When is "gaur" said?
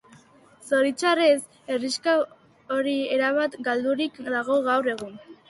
4.73-4.93